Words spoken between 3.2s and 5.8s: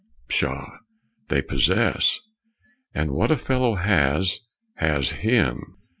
a fellow has, has him!